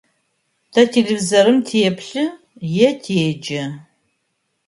Тэ 0.73 0.81
телевизорым 0.93 1.57
теплъы 1.69 2.23
е 2.87 2.89
теджэ. 3.03 3.63